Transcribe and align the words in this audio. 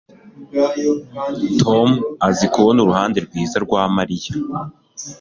tom 1.61 1.87
azi 2.27 2.45
kubona 2.53 2.79
uruhande 2.81 3.17
rwiza 3.25 3.57
rwa 3.65 3.81
mariya 3.95 4.31